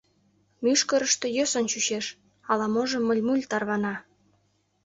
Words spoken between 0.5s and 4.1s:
Мӱшкырыштӧ йӧсын чучеш, ала-можо мыль-муль тарвана.